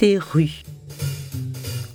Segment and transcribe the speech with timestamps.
[0.00, 0.62] Côté rue.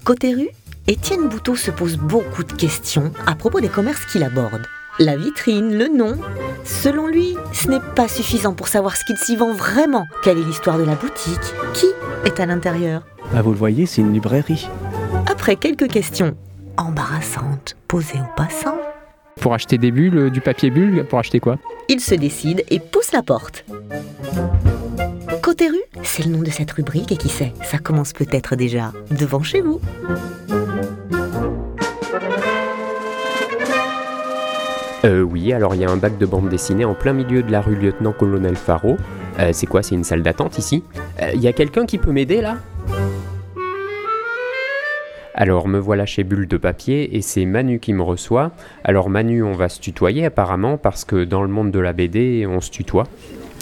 [0.04, 0.50] Côté rue,
[0.86, 4.62] Étienne Bouteau se pose beaucoup de questions à propos des commerces qu'il aborde.
[5.00, 6.16] La vitrine, le nom.
[6.64, 10.06] Selon lui, ce n'est pas suffisant pour savoir ce qu'il s'y vend vraiment.
[10.22, 11.40] Quelle est l'histoire de la boutique?
[11.74, 11.88] Qui
[12.26, 13.02] est à l'intérieur?
[13.34, 14.68] Ah, vous le voyez, c'est une librairie.
[15.26, 16.38] Après quelques questions
[16.78, 18.78] embarrassantes posées aux passants,
[19.42, 21.58] Pour acheter des bulles, euh, du papier bulle, pour acheter quoi?
[21.90, 23.66] il se décide et pousse la porte.
[26.04, 29.62] C'est le nom de cette rubrique et qui sait, ça commence peut-être déjà devant chez
[29.62, 29.80] vous.
[35.06, 37.52] Euh, oui, alors il y a un bac de bande dessinée en plein milieu de
[37.52, 38.98] la rue Lieutenant-Colonel Faro.
[39.40, 40.84] Euh, c'est quoi, c'est une salle d'attente ici?
[41.22, 42.58] Euh, Il y a quelqu'un qui peut m'aider là?
[45.36, 48.52] Alors me voilà chez Bulle de papier et c'est Manu qui me reçoit.
[48.86, 52.48] Alors Manu, on va se tutoyer apparemment parce que dans le monde de la BD,
[52.50, 53.04] on se tutoie.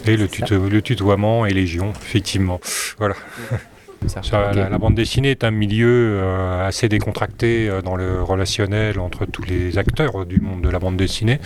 [0.06, 2.60] Et le, tuto- le tutoiement est légion, effectivement.
[2.98, 3.16] Voilà.
[4.06, 4.56] Ça, Ça, ok.
[4.58, 9.26] la, la bande dessinée est un milieu euh, assez décontracté euh, dans le relationnel entre
[9.26, 11.40] tous les acteurs du monde de la bande dessinée.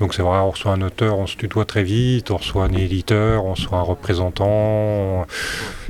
[0.00, 2.72] Donc c'est vrai, on reçoit un auteur, on se tutoie très vite, on reçoit un
[2.72, 5.24] éditeur, on reçoit un représentant.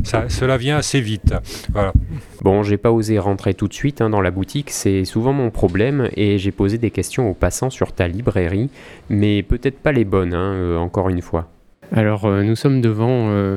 [0.05, 1.33] Ça, cela vient assez vite.
[1.72, 1.94] Voilà.
[2.42, 5.48] Bon, j'ai pas osé rentrer tout de suite hein, dans la boutique, c'est souvent mon
[5.50, 8.69] problème et j'ai posé des questions aux passants sur ta librairie,
[9.09, 11.48] mais peut-être pas les bonnes, hein, euh, encore une fois.
[11.94, 13.56] Alors, euh, nous sommes devant euh,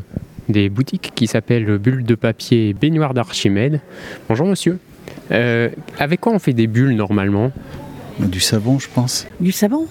[0.50, 3.80] des boutiques qui s'appellent Bulles de papier et Baignoire d'Archimède.
[4.28, 4.80] Bonjour monsieur.
[5.32, 7.52] Euh, avec quoi on fait des bulles normalement?
[8.20, 9.28] Du savon, je pense.
[9.40, 9.88] Du savon?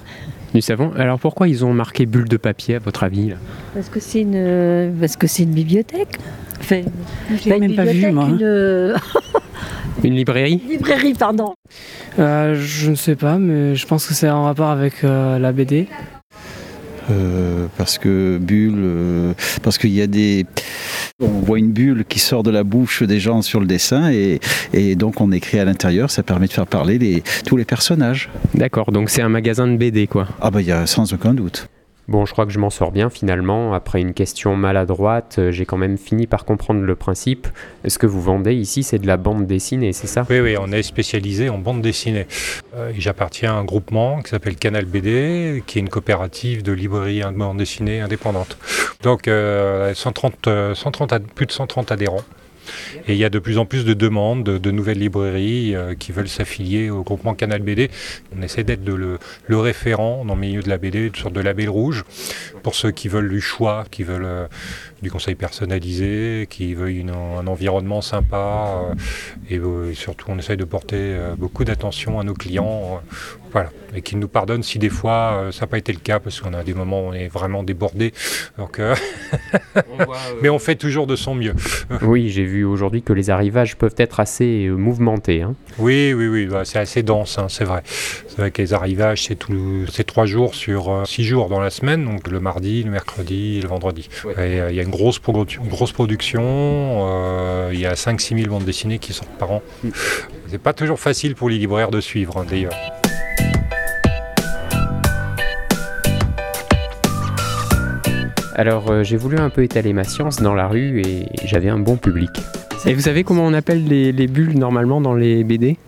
[0.54, 3.36] Du savon Alors pourquoi ils ont marqué bulles de papier à votre avis là?
[3.74, 6.18] Parce que c'est une, parce que c'est une bibliothèque.
[6.60, 6.82] Enfin,
[7.30, 8.28] Je l'ai pas une même pas vu, moi.
[8.28, 8.94] Une
[10.04, 10.60] Une librairie?
[10.68, 11.54] Librairie, pardon.
[12.18, 15.52] Euh, je ne sais pas, mais je pense que c'est en rapport avec euh, la
[15.52, 15.86] BD.
[17.10, 20.46] Euh, parce que bulle, euh, parce qu'il y a des,
[21.20, 24.40] on voit une bulle qui sort de la bouche des gens sur le dessin et,
[24.72, 26.10] et donc on écrit à l'intérieur.
[26.10, 28.30] Ça permet de faire parler les, tous les personnages.
[28.54, 30.28] D'accord, donc c'est un magasin de BD quoi.
[30.40, 31.68] Ah bah il y a sans aucun doute.
[32.08, 33.74] Bon, je crois que je m'en sors bien finalement.
[33.74, 37.46] Après une question maladroite, euh, j'ai quand même fini par comprendre le principe.
[37.86, 40.26] Ce que vous vendez ici, c'est de la bande dessinée, c'est ça?
[40.28, 42.26] Oui, oui, on est spécialisé en bande dessinée.
[42.74, 47.22] Euh, J'appartiens à un groupement qui s'appelle Canal BD, qui est une coopérative de librairie
[47.24, 48.58] en bande dessinée indépendante.
[49.02, 52.24] Donc, euh, 130, euh, 130 ad- plus de 130 adhérents.
[53.06, 56.12] Et il y a de plus en plus de demandes de, nouvelles librairies euh, qui
[56.12, 57.90] veulent s'affilier au groupement Canal BD.
[58.36, 59.18] On essaie d'être le,
[59.48, 62.04] référent dans le milieu de la BD, une sorte de label rouge,
[62.62, 64.46] pour ceux qui veulent du choix, qui veulent euh,
[65.02, 68.94] du conseil personnalisé, qui veulent un environnement sympa.
[69.50, 73.02] euh, et, surtout, on essaye de porter beaucoup d'attention à nos clients.
[73.52, 73.70] voilà.
[73.94, 76.40] Et qu'ils nous pardonnent si des fois euh, ça n'a pas été le cas, parce
[76.40, 78.12] qu'on a des moments où on est vraiment débordé.
[78.58, 78.94] Donc, euh,
[80.42, 81.54] mais on fait toujours de son mieux.
[82.02, 85.42] Oui, j'ai vu aujourd'hui que les arrivages peuvent être assez euh, mouvementés.
[85.42, 85.54] hein.
[85.78, 87.82] Oui, oui, oui, bah, c'est assez dense, hein, c'est vrai.
[88.28, 91.70] C'est vrai que les arrivages, c'est tout, trois jours sur euh, six jours dans la
[91.70, 94.08] semaine, donc le mardi, le mercredi et le vendredi.
[94.38, 98.36] Euh, il y a une grosse, produ- une grosse production, euh, il y a 5-6
[98.38, 99.62] 000 bandes dessinées qui sortent par an.
[100.48, 102.72] C'est pas toujours facile pour les libraires de suivre, hein, d'ailleurs.
[108.62, 111.80] Alors, euh, j'ai voulu un peu étaler ma science dans la rue et j'avais un
[111.80, 112.30] bon public.
[112.86, 115.78] Et vous savez comment on appelle les, les bulles normalement dans les BD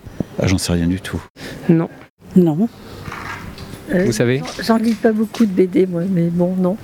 [0.43, 1.23] Ah, J'en sais rien du tout.
[1.69, 1.89] Non.
[2.35, 2.69] Non.
[3.95, 4.43] Euh, Vous savez?
[4.61, 6.77] J'en lis pas beaucoup de BD, moi, mais bon, non.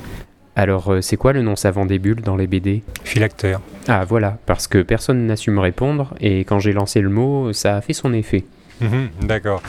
[0.54, 3.58] Alors, euh, c'est quoi le nom savant des bulles dans les BD Phylactère.
[3.88, 7.52] Ah, voilà, parce que personne n'a su me répondre et quand j'ai lancé le mot,
[7.52, 8.44] ça a fait son effet.
[8.80, 9.60] Mhm, D'accord.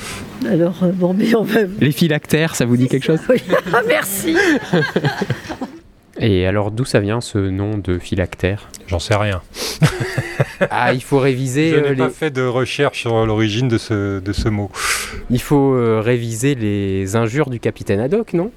[0.47, 1.61] Alors, euh, bon, mais on va.
[1.79, 3.21] Les phylactères, ça vous dit quelque chose?
[3.29, 3.41] Oui.
[3.73, 4.37] Ah, merci.
[6.21, 8.69] Et alors, d'où ça vient ce nom de phylactère?
[8.87, 9.41] J'en sais rien.
[10.69, 11.95] Ah, il faut réviser Je euh, n'ai les...
[11.95, 14.69] pas fait de recherche sur l'origine de ce, de ce mot.
[15.31, 18.51] Il faut euh, réviser les injures du capitaine Haddock, non?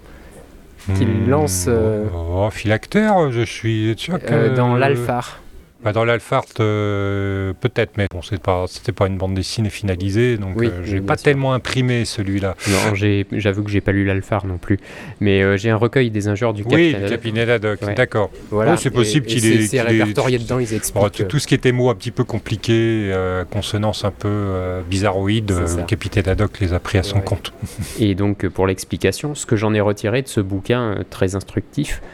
[0.96, 4.26] Qu'il Hmm, lance, euh, Oh, phylactère, je suis sûr que...
[4.32, 5.40] Euh, Dans l'Alphar.
[5.84, 10.54] Bah, dans l'Alphart, euh, peut-être, mais bon, pas, c'était pas une bande dessinée finalisée, donc
[10.56, 11.24] Oui, euh, j'ai oui, pas sûr.
[11.24, 12.56] tellement imprimé celui-là.
[12.70, 12.94] Non,
[13.32, 14.78] j'avoue que j'ai pas lu l'Alphar non plus.
[15.20, 17.94] Mais euh, j'ai un recueil des injures du Oui, Haddock, Ouais.
[17.94, 18.30] d'accord.
[18.50, 18.72] Voilà.
[18.74, 21.12] Oh, c'est possible qu'il ait- C'est répertorié dedans, ils Bon, expliquent.
[21.12, 24.80] tout, tout ce qui était mots un petit peu compliqués, euh, consonances un peu euh,
[24.88, 27.24] bizarroïdes, euh, capitaine Haddock les a pris à son Ouais.
[27.24, 27.52] compte.
[28.00, 31.34] Et donc, euh, pour l'explication, ce que j'en ai retiré de ce bouquin euh, très
[31.34, 32.06] instructif, euh,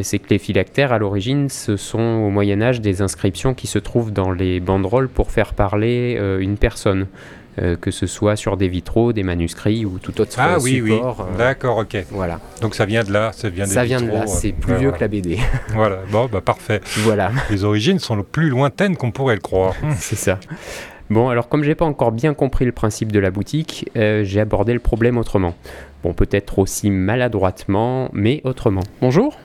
[0.00, 4.12] c'est que les phylactères, à l'origine, ce sont au Moyen-Âge des inscriptions qui se trouvent
[4.12, 7.06] dans les banderoles pour faire parler euh, une personne.
[7.60, 11.26] euh, que ce soit sur des vitraux, des manuscrits ou tout autre ah, oui, support.
[11.30, 12.04] oui, d'accord, ok.
[12.10, 12.40] Voilà.
[12.62, 14.74] Donc ça vient de là, ça vient des Ça vient de là, euh, c'est plus
[14.74, 14.96] vieux voilà.
[14.96, 15.38] que la BD.
[15.74, 16.80] Voilà, bon, bah parfait.
[16.98, 17.30] voilà.
[17.50, 19.74] Les origines sont le plus lointaines qu'on pourrait le croire.
[19.98, 20.38] C'est ça.
[21.10, 24.40] Bon, alors comme j'ai pas encore bien compris le principe de la boutique, euh, j'ai
[24.40, 25.54] abordé le problème autrement.
[26.02, 28.80] Bon, peut-être aussi maladroitement, mais autrement.
[29.02, 29.36] Bonjour.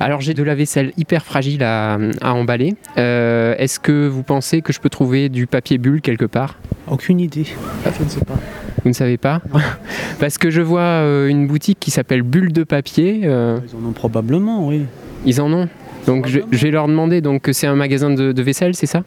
[0.00, 2.74] Alors j'ai de la vaisselle hyper fragile à, à emballer.
[2.98, 6.56] Euh, Est-ce que vous pensez que je peux trouver du papier bulle quelque part?
[6.88, 7.46] Aucune idée.
[7.84, 8.34] Je ne sais pas.
[8.82, 9.40] Vous ne savez pas?
[10.20, 13.22] Parce que je vois euh, une boutique qui s'appelle Bulle de papier.
[13.24, 14.82] euh, Ils en ont probablement, oui.
[15.24, 15.68] ils en ont.
[16.06, 17.20] Donc je, je vais leur demander.
[17.20, 19.02] Donc c'est un magasin de, de vaisselle, c'est ça?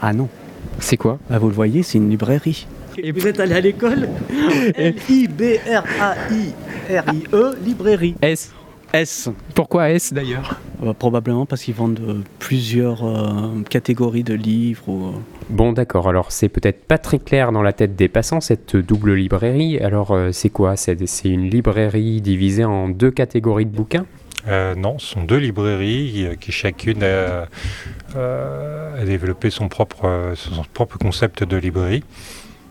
[0.00, 0.28] Ah non.
[0.78, 1.18] C'est quoi?
[1.28, 2.66] Bah, vous le voyez, c'est une librairie.
[2.98, 4.08] Et vous êtes allé à l'école?
[4.76, 8.14] L-I-B-R-A-I-R-I-E, librairie.
[8.22, 8.52] S.
[8.92, 9.30] S.
[9.54, 14.88] Pourquoi S d'ailleurs Euh, probablement parce qu'ils vendent euh, plusieurs euh, catégories de livres.
[14.88, 15.10] Ou, euh,
[15.48, 16.08] Bon, d'accord.
[16.08, 19.78] Alors, c'est peut-être pas très clair dans la tête des passants, cette double librairie.
[19.78, 20.76] Alors, euh, c'est quoi?
[20.76, 24.06] C'est c'est une librairie divisée en deux catégories de bouquins?
[24.48, 27.46] Euh, non, ce sont deux librairies qui chacune a,
[28.16, 32.02] a développé son propre, son propre concept de librairie.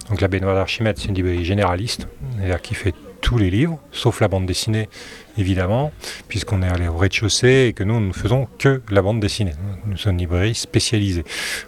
[0.10, 4.20] Donc la baignoire d'Archimède, c'est une librairie généraliste, c'est-à-dire qui fait tous les livres, sauf
[4.20, 4.90] la bande dessinée,
[5.38, 5.92] évidemment,
[6.28, 9.54] puisqu'on est allé au rez-de-chaussée et que nous, nous ne faisons que la bande dessinée.
[9.86, 11.24] Nous sommes une librairie spécialisée.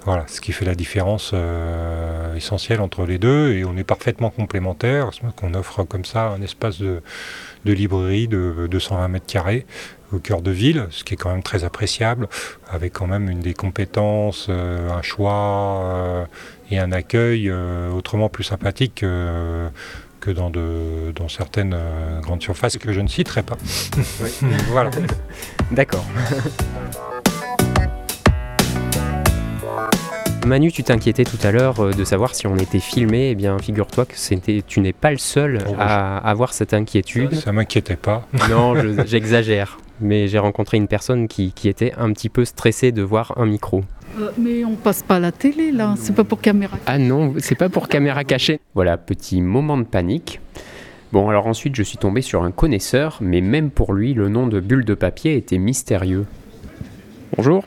[0.06, 4.30] Voilà, ce qui fait la différence euh, essentielle entre les deux, et on est parfaitement
[4.30, 7.02] complémentaires, qu'on offre comme ça un espace de,
[7.66, 9.66] librairie de 220 mètres carrés
[10.14, 12.28] au cœur de ville, ce qui est quand même très appréciable,
[12.70, 16.26] avec quand même une des compétences, euh, un choix euh,
[16.72, 19.70] et un accueil euh, autrement plus sympathique que,
[20.24, 23.58] que dans, de, dans certaines euh, grandes surfaces que je ne citerai pas.
[24.72, 24.90] voilà.
[25.72, 26.06] D'accord.
[30.46, 33.30] Manu, tu t'inquiétais tout à l'heure euh, de savoir si on était filmé.
[33.32, 37.34] Eh bien, figure-toi que c'était, tu n'es pas le seul Oh, à avoir cette inquiétude.
[37.36, 38.26] Ça m'inquiétait pas.
[38.50, 39.78] Non, je- j'exagère.
[40.02, 43.46] Mais j'ai rencontré une personne qui, qui était un petit peu stressée de voir un
[43.46, 43.84] micro.
[44.20, 46.78] Euh, mais on passe pas à la télé là, c'est pas pour caméra.
[46.86, 48.60] Ah non, c'est pas pour caméra cachée.
[48.76, 50.40] Voilà, petit moment de panique.
[51.12, 54.48] Bon, alors ensuite, je suis tombé sur un connaisseur, mais même pour lui, le nom
[54.48, 56.26] de bulle de papier était mystérieux.
[57.38, 57.64] Bonjour,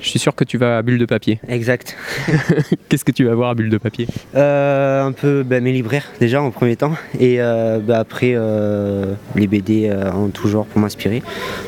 [0.00, 1.40] je suis sûr que tu vas à bulle de papier.
[1.48, 1.96] Exact.
[2.88, 4.06] Qu'est-ce que tu vas voir à bulle de papier?
[4.34, 9.14] Euh, un peu bah, mes libraires déjà en premier temps et euh, bah, après euh,
[9.36, 11.22] les BD euh, en tout genre pour m'inspirer.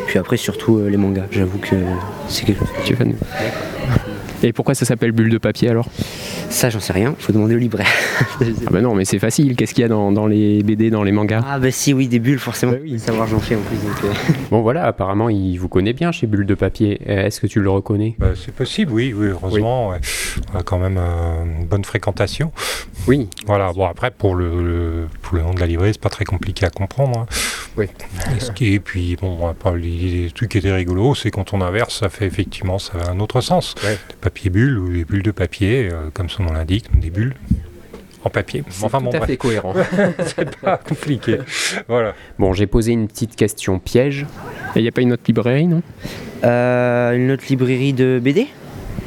[0.07, 1.27] Puis après surtout les mangas.
[1.31, 1.77] J'avoue que
[2.29, 2.69] c'est quelque chose.
[2.77, 3.15] que Tu es fan
[4.45, 5.87] Et pourquoi ça s'appelle bulle de papier alors
[6.51, 7.15] Ça j'en sais rien.
[7.19, 7.87] Faut demander au libraire.
[8.41, 9.55] Ah bah non, mais c'est facile.
[9.57, 12.09] Qu'est-ce qu'il y a dans, dans les BD, dans les mangas Ah bah si oui
[12.09, 12.73] des bulles forcément.
[12.73, 12.99] Bah oui.
[12.99, 14.05] Savoir j'en fais en plus donc.
[14.05, 17.01] euh, Bon voilà, apparemment, il vous connaît bien chez Bulle de Papier.
[17.09, 19.91] Euh, Est-ce que tu le reconnais Bah, c'est possible, oui, oui heureusement.
[19.91, 19.99] ouais.
[20.55, 22.53] On a quand même euh, une bonne fréquentation.
[23.07, 23.29] Oui.
[23.47, 26.65] Voilà, bon après pour le, le- le nom de la librairie, c'est pas très compliqué
[26.67, 27.19] à comprendre.
[27.21, 27.27] hein.
[27.77, 27.87] Oui.
[28.37, 29.89] Et, ce qui est- puis bon, après, les,
[30.25, 33.19] les trucs qui étaient rigolos, c'est quand on inverse, ça fait effectivement ça a un
[33.21, 33.75] autre sens.
[33.83, 33.99] Ouais.
[34.11, 37.35] Des papiers bulles ou des bulles de papier, euh, comme son nom l'indique, des bulles
[38.25, 38.63] en papier.
[38.69, 39.75] C'est Enfin tout bon, à bref, fait cohérent.
[40.27, 41.39] c'est pas compliqué.
[41.89, 42.15] voilà.
[42.39, 44.27] Bon, j'ai posé une petite question piège.
[44.77, 45.83] Il n'y a pas une autre librairie, non?
[46.45, 48.47] Euh, une autre librairie de BD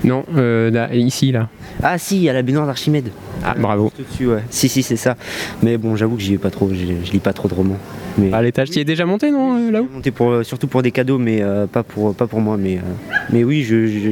[0.03, 1.49] Non, euh, là, ici, là.
[1.83, 3.09] Ah si, il y a la baignoire d'Archimède.
[3.43, 3.91] Ah, bravo.
[3.97, 4.43] Dessus ouais.
[4.49, 5.15] Si si c'est ça.
[5.61, 6.69] Mais bon j'avoue que j'y vais pas trop.
[6.71, 6.75] Je,
[7.05, 7.77] je lis pas trop de romans.
[8.17, 10.81] Mais À l'étage, tu y es déjà monté, non, euh, là-haut monté pour, surtout pour
[10.81, 12.55] des cadeaux, mais euh, pas, pour, pas pour moi.
[12.57, 12.81] Mais, euh,
[13.33, 13.61] mais oui,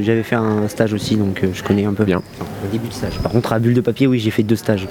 [0.03, 2.03] j'avais fait un stage aussi, donc euh, je connais un peu.
[2.03, 2.21] Bien.
[2.41, 3.17] Enfin, un début de stage.
[3.19, 4.89] Par contre, à Bulle de Papier, oui, j'ai fait deux stages.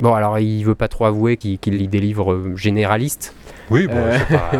[0.00, 3.34] Bon, alors, il veut pas trop avouer qu'il qu'il lit des livres euh, généralistes.
[3.68, 4.50] Oui, bon, Euh, pas,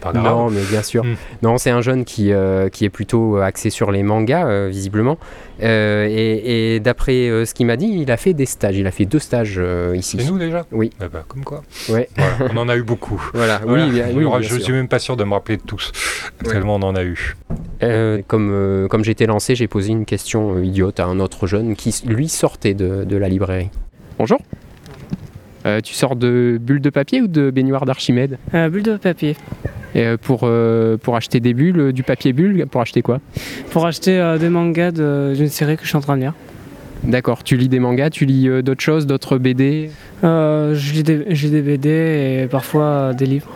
[0.00, 0.24] pas grave.
[0.24, 1.04] Non, mais bien sûr.
[1.04, 1.16] Mm.
[1.42, 4.68] Non, c'est un jeune qui, euh, qui est plutôt euh, axé sur les mangas, euh,
[4.70, 5.18] visiblement.
[5.62, 8.76] Euh, et et d'après euh, ce qu'il m'a dit, il a fait des stages.
[8.76, 10.18] Il a fait deux stages euh, ici.
[10.20, 10.90] C'est nous déjà Oui.
[11.02, 11.62] Eh ben, comme quoi.
[11.88, 12.06] Ouais.
[12.18, 13.30] Voilà, on en a eu beaucoup.
[13.32, 13.86] Voilà, Voilà.
[13.86, 14.64] oui, bien, Je oui, me ra- bien je sûr.
[14.64, 15.90] suis même pas sûr de me rappeler de tous,
[16.44, 17.34] tellement on en a eu.
[17.82, 21.46] Euh, comme euh, comme j'étais lancé, j'ai posé une question euh, idiote à un autre
[21.46, 23.70] jeune qui, lui, sortait de, de la librairie.
[24.18, 24.38] Bonjour.
[25.64, 28.36] Euh, tu sors de bulle de papier ou de baignoire d'Archimède?
[28.52, 29.34] Euh, bulle de papier.
[29.94, 33.20] Et, pour, euh, pour acheter des bulles, du papier bulle, pour acheter quoi?
[33.70, 36.34] Pour acheter euh, des mangas de- d'une série que je suis en train de lire.
[37.04, 39.90] D'accord, tu lis des mangas, tu lis euh, d'autres choses, d'autres BD
[40.22, 43.48] Euh, je, lis des, je lis des BD et parfois euh, des livres.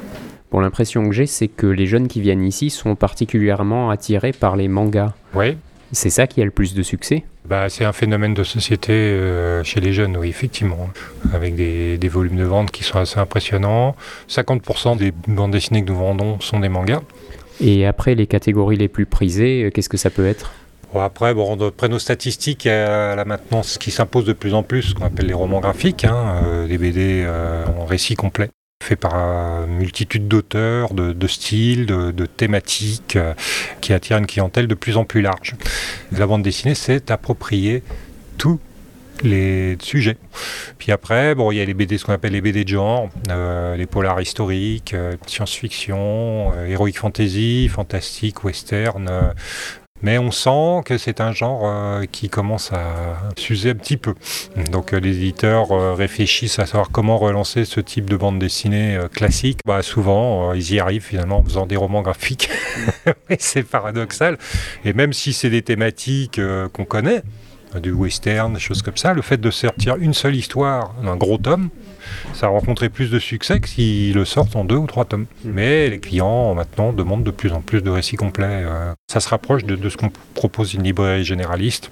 [0.51, 4.57] Bon, l'impression que j'ai, c'est que les jeunes qui viennent ici sont particulièrement attirés par
[4.57, 5.13] les mangas.
[5.35, 5.57] Oui,
[5.93, 7.25] C'est ça qui a le plus de succès?
[7.49, 10.89] Bah, c'est un phénomène de société euh, chez les jeunes, oui, effectivement,
[11.33, 13.95] avec des, des volumes de vente qui sont assez impressionnants.
[14.29, 17.03] 50% des bandes dessinées que nous vendons sont des mangas.
[17.61, 20.53] Et après, les catégories les plus prisées, qu'est-ce que ça peut être?
[20.95, 24.83] Après, bon, d'après nos statistiques, a là maintenant ce qui s'impose de plus en plus,
[24.83, 28.51] ce qu'on appelle les romans graphiques, hein, euh, des BD euh, en récit complet
[28.83, 33.19] fait par une multitude d'auteurs, de, styles, de, thématiques,
[33.81, 35.57] qui attirent une clientèle de plus en plus large.
[36.13, 37.83] La bande dessinée, c'est approprier
[38.39, 38.61] tous
[39.25, 40.19] les sujets.
[40.79, 43.09] Puis après, bon, il y a les BD, ce qu'on appelle les BD de genre,
[43.29, 44.95] les polars historiques,
[45.27, 49.33] science-fiction, héroïque fantasy, fantastique, western,
[50.03, 54.15] mais on sent que c'est un genre euh, qui commence à s'user un petit peu.
[54.71, 58.99] Donc euh, les éditeurs euh, réfléchissent à savoir comment relancer ce type de bande dessinée
[59.13, 59.61] classique.
[59.65, 62.51] Bah, souvent, ils y arrivent finalement en faisant des romans graphiques.
[63.39, 64.39] c'est paradoxal.
[64.85, 66.41] Et même si c'est des thématiques
[66.73, 67.23] qu'on connaît,
[67.81, 71.39] du western, des choses comme ça, le fait de sortir une seule histoire d'un gros
[71.39, 71.69] tome,
[72.33, 75.27] ça a rencontré plus de succès que s'ils le sortent en deux ou trois tomes.
[75.45, 75.51] Mm.
[75.51, 78.65] Mais les clients maintenant demandent de plus en plus de récits complets.
[78.65, 78.93] Euh.
[79.11, 81.91] ça se rapproche de, ce qu'on propose une librairie généraliste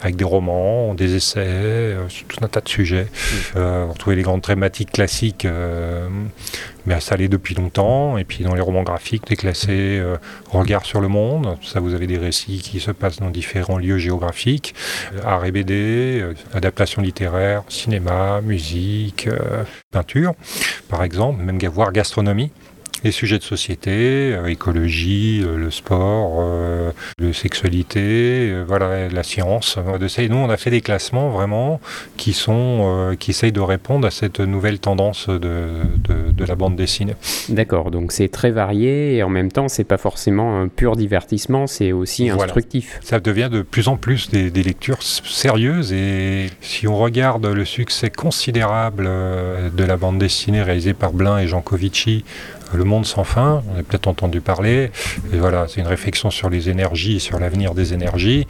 [0.00, 3.04] avec des romans, des essais, euh, sur tout un tas de sujets.
[3.04, 3.36] Mm.
[3.56, 5.46] Euh, retrouvez les grandes thématiques classiques,
[6.86, 8.18] mais installées depuis longtemps.
[8.18, 10.02] Et puis dans les romans graphiques, déclassés,
[10.50, 11.56] regard sur le monde.
[11.62, 14.74] Ça, vous avez des récits qui se passent dans différents lieux géographiques,
[15.24, 19.28] art et BD, adaptation littéraire, cinéma, musique,
[19.90, 20.34] peinture,
[20.88, 22.50] par exemple, même voire gastronomie
[23.04, 29.78] les sujets de société, euh, écologie, euh, le sport, euh, la sexualité, voilà, la science.
[29.98, 30.22] De ça.
[30.22, 31.80] Et nous, on a fait des classements vraiment
[32.16, 35.68] qui sont, qui essayent de répondre à cette nouvelle tendance de,
[36.08, 37.14] de, la bande dessinée.
[37.48, 41.66] D'accord, donc c'est très varié et en même temps, c'est pas forcément un pur divertissement,
[41.66, 42.98] c'est aussi instructif.
[43.02, 47.64] Ça devient de plus en plus des, des, lectures sérieuses et si on regarde le
[47.64, 52.24] succès considérable de la bande dessinée réalisée par Blin et Jean Covici
[52.72, 54.90] le monde sans fin, on a peut-être entendu parler.
[55.32, 58.46] Et voilà, c'est une réflexion sur les énergies, sur l'avenir des énergies.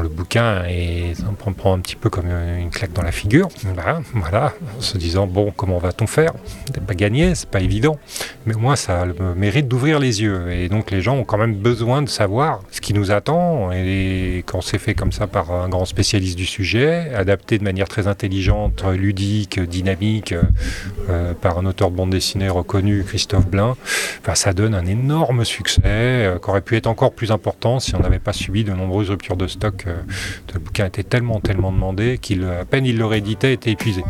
[0.00, 1.14] le bouquin est,
[1.46, 3.48] on prend un petit peu comme une claque dans la figure.
[3.74, 6.32] Voilà, voilà en se disant bon, comment va-t-on faire?
[6.66, 7.98] C'est pas gagné, c'est pas évident,
[8.46, 10.52] mais au moins ça a le mérite d'ouvrir les yeux.
[10.52, 13.70] Et donc les gens ont quand même besoin de savoir ce qui nous attend.
[13.72, 17.88] Et quand c'est fait comme ça par un grand spécialiste du sujet, adapté de manière
[17.88, 20.34] très intelligente, ludique, dynamique,
[21.10, 23.46] euh, par un auteur de bande dessinée reconnu, Christophe
[24.34, 28.00] ça donne un énorme succès euh, qui aurait pu être encore plus important si on
[28.00, 29.84] n'avait pas subi de nombreuses ruptures de stock.
[29.86, 29.96] Euh,
[30.52, 34.02] le bouquin était tellement, tellement demandé qu'il, à peine il le rééditait, était épuisé.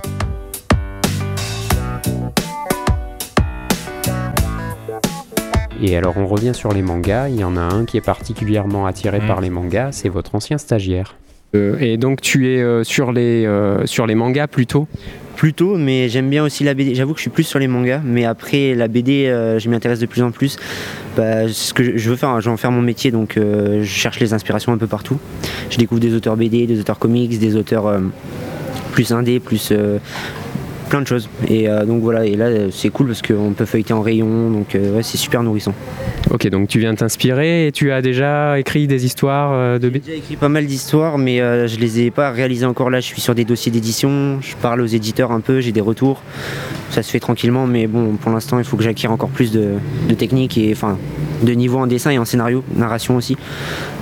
[5.82, 8.86] Et alors on revient sur les mangas, il y en a un qui est particulièrement
[8.86, 9.26] attiré mm.
[9.26, 11.16] par les mangas, c'est votre ancien stagiaire.
[11.54, 13.46] Euh, et donc tu es sur, les,
[13.84, 14.88] sur les mangas plutôt?
[15.36, 16.94] Plutôt, mais j'aime bien aussi la BD.
[16.94, 19.76] J'avoue que je suis plus sur les mangas, mais après la BD, euh, je m'y
[19.76, 20.56] intéresse de plus en plus.
[21.16, 23.88] Bah, ce que je veux faire, je vais en faire mon métier, donc euh, je
[23.88, 25.18] cherche les inspirations un peu partout.
[25.70, 28.00] Je découvre des auteurs BD, des auteurs comics, des auteurs euh,
[28.92, 29.72] plus indés, plus
[30.88, 31.28] plein de choses.
[31.48, 34.74] Et euh, donc voilà, et là c'est cool parce qu'on peut feuilleter en rayon, donc
[34.74, 35.74] euh, ouais, c'est super nourrissant.
[36.30, 40.00] Ok, donc tu viens t'inspirer et tu as déjà écrit des histoires euh, de J'ai
[40.00, 43.00] déjà écrit pas mal d'histoires, mais je les ai pas réalisées encore là.
[43.00, 46.22] Je suis sur des dossiers d'édition, je parle aux éditeurs un peu, j'ai des retours.
[46.90, 49.72] Ça se fait tranquillement, mais bon, pour l'instant, il faut que j'acquière encore plus de,
[50.08, 50.98] de technique et enfin
[51.42, 53.36] de niveau en dessin et en scénario, narration aussi.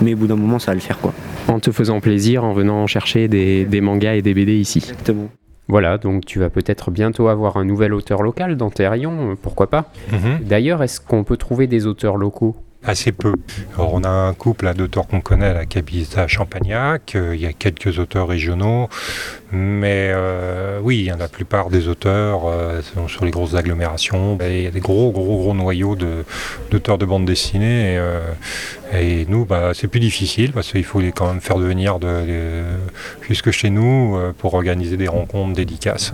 [0.03, 1.13] Mais au bout d'un moment, ça va le faire quoi.
[1.49, 4.79] En te faisant plaisir, en venant chercher des, des mangas et des BD ici.
[4.79, 5.29] Exactement.
[5.69, 9.71] Voilà, donc tu vas peut-être bientôt avoir un nouvel auteur local dans tes rayons, pourquoi
[9.71, 9.87] pas.
[10.11, 10.41] Mhm.
[10.43, 12.57] D'ailleurs, est-ce qu'on peut trouver des auteurs locaux?
[12.85, 13.35] Assez peu.
[13.75, 17.15] Alors, on a un couple d'auteurs qu'on connaît la à Champagnac.
[17.15, 18.89] Euh, il y a quelques auteurs régionaux.
[19.53, 24.37] Mais euh, oui, la plupart des auteurs euh, sur les grosses agglomérations.
[24.41, 25.97] Il y a des gros, gros, gros noyaux
[26.73, 28.01] d'auteurs de, bande dessinée.
[28.93, 32.65] Et, nous, bah, c'est plus difficile parce qu'il faut les quand même faire devenir de,
[33.21, 36.13] jusque chez nous pour organiser des rencontres dédicaces.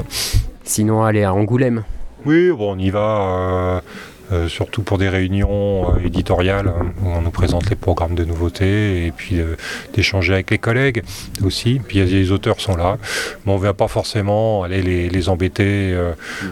[0.65, 1.85] Sinon, aller à Angoulême.
[2.27, 3.83] Oui, bon, on y va.
[4.31, 8.27] Euh, surtout pour des réunions euh, éditoriales hein, où on nous présente les programmes de
[8.27, 9.57] nouveautés et puis euh,
[9.95, 11.03] d'échanger avec les collègues
[11.43, 11.81] aussi.
[11.87, 12.99] Puis les auteurs sont là,
[13.47, 15.97] mais on ne vient pas forcément aller les, embêter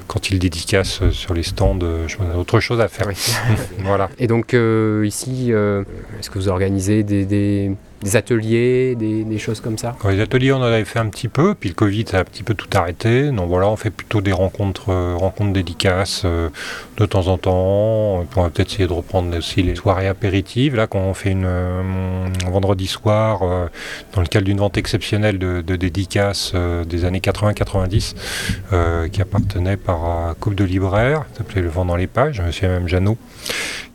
[0.07, 1.79] quand ils dédicacent sur les stands.
[1.81, 3.09] a autre chose à faire.
[3.81, 4.09] voilà.
[4.19, 4.57] Et donc
[5.05, 7.73] ici, est-ce que vous organisez des des
[8.15, 11.71] ateliers, des, choses comme ça Les ateliers, on en avait fait un petit peu, puis
[11.71, 13.31] le Covid a un petit peu tout arrêté.
[13.31, 16.49] Donc voilà, on fait plutôt des rencontres, euh, rencontres dédicaces euh,
[16.99, 18.27] de temps en temps.
[18.37, 20.77] on va peut-être essayer de reprendre aussi les soirées apéritives.
[20.77, 21.83] Là, quand on fait une euh,
[22.47, 23.41] vendredi soir,
[24.15, 26.55] dans le cadre d'une vente exceptionnelle de, dédicaces
[26.87, 32.07] des années 80-90, qui appartenait par un couple de libraires, s'appelait Le Vent dans les
[32.07, 33.17] pages, monsieur et même Jeannot,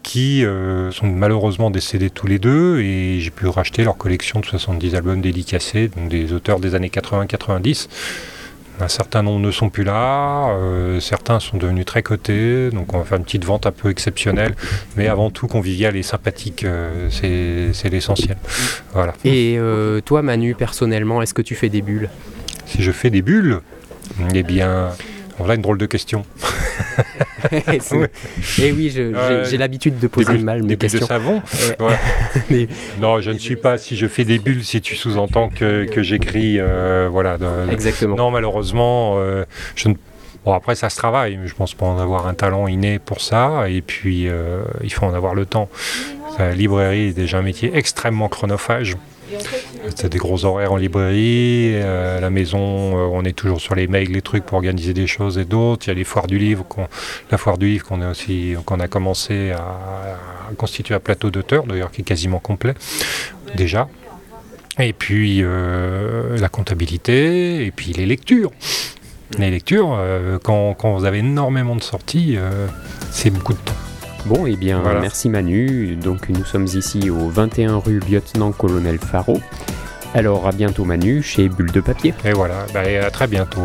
[0.03, 4.46] qui euh, sont malheureusement décédés tous les deux et j'ai pu racheter leur collection de
[4.46, 7.88] 70 albums dédicacés, donc des auteurs des années 80-90.
[8.79, 13.00] Un certain nombre ne sont plus là, euh, certains sont devenus très cotés, donc on
[13.00, 14.55] va faire une petite vente un peu exceptionnelle,
[14.96, 18.38] mais avant tout conviviale et sympathique, euh, c'est l'essentiel.
[18.93, 19.13] Voilà.
[19.24, 19.60] Et
[20.05, 22.10] toi Manu, personnellement, est-ce que tu fais des bulles?
[22.65, 23.60] Si je fais des bulles,
[24.34, 24.89] eh bien,
[25.38, 26.25] voilà une drôle de question.
[28.61, 31.01] Et oui, j'ai l'habitude de poser mal mes questions.
[31.01, 31.41] de savon
[33.01, 33.77] Non, je ne suis pas.
[33.77, 37.38] Si je fais des bulles, si tu sous-entends que, j'écris, euh, voilà.
[37.71, 38.15] Exactement.
[38.15, 39.45] Non, malheureusement, euh,
[39.75, 39.95] je ne
[40.43, 41.39] Bon, après, ça se travaille.
[41.45, 43.69] Je pense pas en avoir un talent inné pour ça.
[43.69, 45.69] Et puis, euh, il faut en avoir le temps.
[46.39, 48.97] La librairie est déjà un métier extrêmement chronophage.
[49.95, 51.73] C'est des gros horaires en librairie.
[51.75, 55.07] Euh, la maison, euh, on est toujours sur les mails, les trucs pour organiser des
[55.07, 55.88] choses et d'autres.
[55.88, 56.65] Il y a les foires du livre,
[57.29, 60.17] la foire du livre qu'on a commencé à,
[60.57, 62.73] constituer un plateau d'auteurs, d'ailleurs qui est quasiment complet
[63.55, 63.88] déjà.
[64.79, 68.51] Et puis euh, la comptabilité, et puis les lectures.
[69.38, 69.97] Les lectures,
[70.43, 72.38] quand, quand, vous avez énormément de sorties,
[73.11, 73.90] c'est beaucoup de temps.
[74.25, 75.96] Bon, et eh bien, merci Manu.
[75.96, 79.40] Donc, nous sommes ici au 21 rue Lieutenant-Colonel Faro.
[80.13, 82.13] Alors, à bientôt Manu, chez Bulle de Papier.
[82.25, 83.62] Et voilà, bah, à très bientôt.